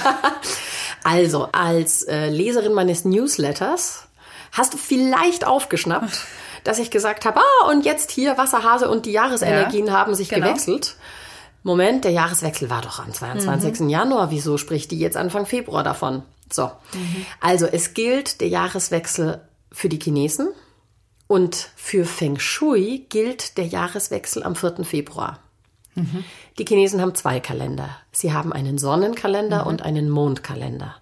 [1.05, 4.09] also, als äh, Leserin meines Newsletters
[4.51, 6.27] hast du vielleicht aufgeschnappt,
[6.65, 10.29] dass ich gesagt habe, ah, und jetzt hier Wasserhase und die Jahresenergien ja, haben sich
[10.29, 10.47] genau.
[10.47, 10.97] gewechselt.
[11.63, 13.81] Moment, der Jahreswechsel war doch am 22.
[13.81, 13.89] Mhm.
[13.89, 14.31] Januar.
[14.31, 16.23] Wieso spricht die jetzt Anfang Februar davon?
[16.51, 16.67] So.
[16.67, 17.27] Mhm.
[17.41, 20.49] Also, es gilt der Jahreswechsel für die Chinesen
[21.29, 24.85] und für Feng Shui gilt der Jahreswechsel am 4.
[24.85, 25.39] Februar.
[25.95, 26.25] Mhm.
[26.59, 27.91] Die Chinesen haben zwei Kalender.
[28.11, 29.67] Sie haben einen Sonnenkalender mhm.
[29.69, 30.97] und einen Mondkalender.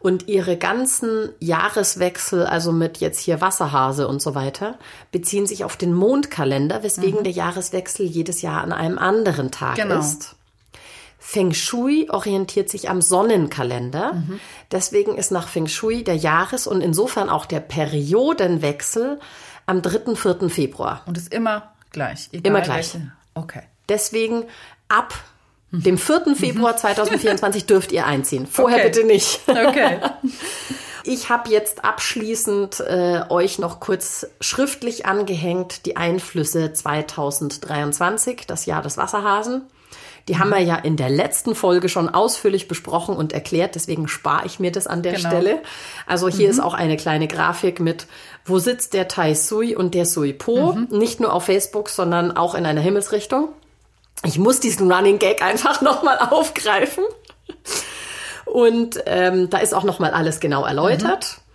[0.00, 4.78] Und ihre ganzen Jahreswechsel, also mit jetzt hier Wasserhase und so weiter,
[5.10, 7.24] beziehen sich auf den Mondkalender, weswegen mhm.
[7.24, 9.98] der Jahreswechsel jedes Jahr an einem anderen Tag genau.
[9.98, 10.36] ist.
[11.18, 14.14] Feng Shui orientiert sich am Sonnenkalender.
[14.14, 14.40] Mhm.
[14.70, 19.18] Deswegen ist nach Feng Shui der Jahres- und insofern auch der Periodenwechsel
[19.66, 20.14] am 3.
[20.14, 20.48] 4.
[20.48, 21.02] Februar.
[21.06, 22.30] Und ist immer gleich.
[22.32, 22.94] immer gleich.
[22.94, 23.12] Welche.
[23.34, 23.62] Okay.
[23.88, 24.44] Deswegen
[24.88, 25.12] ab
[25.70, 26.34] dem 4.
[26.34, 28.46] Februar 2024 dürft ihr einziehen.
[28.46, 28.88] Vorher okay.
[28.88, 29.40] bitte nicht.
[29.48, 30.00] Okay.
[31.04, 38.82] Ich habe jetzt abschließend äh, euch noch kurz schriftlich angehängt die Einflüsse 2023, das Jahr
[38.82, 39.62] des Wasserhasen.
[40.28, 40.38] Die mhm.
[40.38, 44.60] haben wir ja in der letzten Folge schon ausführlich besprochen und erklärt, deswegen spare ich
[44.60, 45.30] mir das an der genau.
[45.30, 45.62] Stelle.
[46.06, 46.50] Also hier mhm.
[46.50, 48.06] ist auch eine kleine Grafik mit,
[48.44, 50.88] wo sitzt der Tai Sui und der Sui Po, mhm.
[50.90, 53.48] nicht nur auf Facebook, sondern auch in einer Himmelsrichtung.
[54.24, 57.04] Ich muss diesen Running Gag einfach nochmal aufgreifen.
[58.44, 61.38] Und ähm, da ist auch nochmal alles genau erläutert.
[61.38, 61.48] Mhm.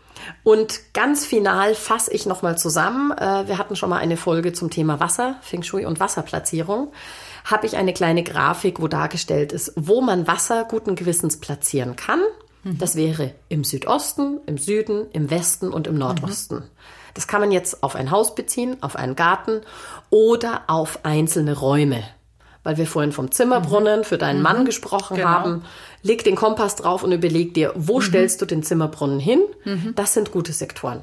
[0.43, 3.12] Und ganz final fasse ich nochmal zusammen.
[3.12, 6.91] Äh, wir hatten schon mal eine Folge zum Thema Wasser, Feng Shui und Wasserplatzierung.
[7.45, 12.21] Habe ich eine kleine Grafik, wo dargestellt ist, wo man Wasser guten Gewissens platzieren kann.
[12.63, 12.78] Mhm.
[12.78, 16.56] Das wäre im Südosten, im Süden, im Westen und im Nordosten.
[16.56, 16.69] Mhm.
[17.13, 19.62] Das kann man jetzt auf ein Haus beziehen, auf einen Garten
[20.10, 22.04] oder auf einzelne Räume
[22.63, 24.43] weil wir vorhin vom Zimmerbrunnen für deinen mhm.
[24.43, 25.30] Mann gesprochen genau.
[25.30, 25.65] haben.
[26.02, 28.04] Leg den Kompass drauf und überleg dir, wo mhm.
[28.04, 29.41] stellst du den Zimmerbrunnen hin?
[29.65, 29.93] Mhm.
[29.95, 31.02] Das sind gute Sektoren.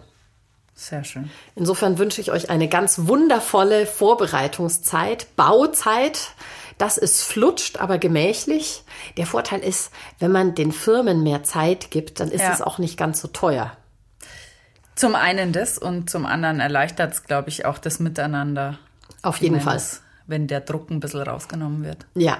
[0.74, 1.30] Sehr schön.
[1.56, 6.30] Insofern wünsche ich euch eine ganz wundervolle Vorbereitungszeit, Bauzeit.
[6.78, 8.82] Das ist flutscht, aber gemächlich.
[9.18, 12.54] Der Vorteil ist, wenn man den Firmen mehr Zeit gibt, dann ist ja.
[12.54, 13.76] es auch nicht ganz so teuer.
[14.94, 18.78] Zum einen das und zum anderen erleichtert es, glaube ich, auch das Miteinander.
[19.22, 19.80] Auf jeden Fall
[20.30, 22.06] wenn der Druck ein bisschen rausgenommen wird.
[22.14, 22.38] Ja,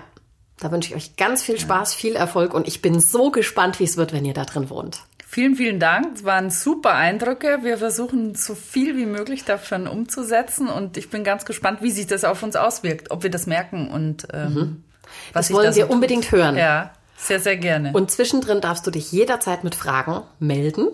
[0.59, 3.85] da wünsche ich euch ganz viel Spaß, viel Erfolg und ich bin so gespannt, wie
[3.85, 5.01] es wird, wenn ihr da drin wohnt.
[5.27, 6.17] Vielen, vielen Dank.
[6.17, 7.61] Es waren super Eindrücke.
[7.63, 12.09] Wir versuchen so viel wie möglich davon umzusetzen und ich bin ganz gespannt, wie sich
[12.09, 14.85] das auf uns auswirkt, ob wir das merken und ähm, mhm.
[15.33, 15.95] was das wollen so wir tut.
[15.95, 16.57] unbedingt hören.
[16.57, 17.93] Ja, sehr, sehr gerne.
[17.93, 20.89] Und zwischendrin darfst du dich jederzeit mit Fragen melden.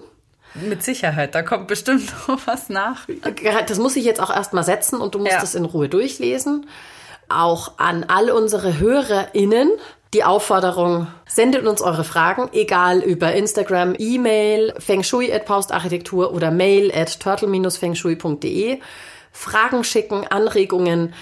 [0.63, 3.07] Mit Sicherheit, da kommt bestimmt noch was nach.
[3.67, 6.67] Das muss ich jetzt auch erstmal setzen und du musst es in Ruhe durchlesen.
[7.29, 9.71] Auch an all unsere HörerInnen
[10.15, 16.91] die Aufforderung, sendet uns eure Fragen, egal über Instagram, E-Mail, fengshui at paustarchitektur oder mail
[16.91, 18.79] at turtle-fengshui.de.
[19.33, 21.13] Fragen schicken, Anregungen.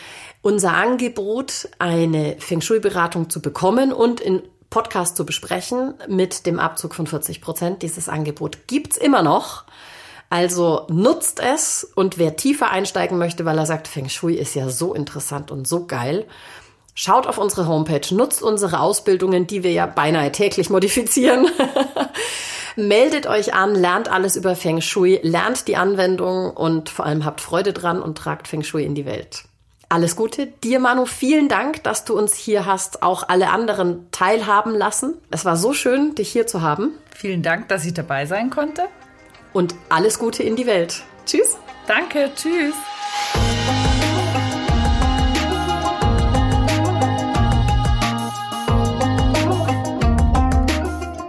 [0.43, 4.43] Unser Angebot, eine Feng Shui-Beratung zu bekommen und in
[4.75, 7.83] Podcast zu besprechen mit dem Abzug von 40 Prozent.
[7.83, 9.63] Dieses Angebot gibt's immer noch.
[10.31, 14.69] Also nutzt es und wer tiefer einsteigen möchte, weil er sagt, Feng Shui ist ja
[14.69, 16.27] so interessant und so geil,
[16.93, 21.47] schaut auf unsere Homepage, nutzt unsere Ausbildungen, die wir ja beinahe täglich modifizieren.
[22.75, 27.41] Meldet euch an, lernt alles über Feng Shui, lernt die Anwendung und vor allem habt
[27.41, 29.45] Freude dran und tragt Feng Shui in die Welt.
[29.89, 31.07] Alles Gute dir, Manu.
[31.07, 35.15] Vielen Dank, dass du uns hier hast auch alle anderen teilhaben lassen.
[35.31, 36.93] Es war so schön, dich hier zu haben.
[37.15, 38.89] Vielen Dank, dass ich dabei sein konnte.
[39.53, 41.03] Und alles Gute in die Welt.
[41.27, 41.57] Tschüss.
[41.87, 42.75] Danke, tschüss.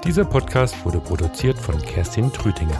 [0.05, 2.79] Dieser Podcast wurde produziert von Kerstin Trütinger.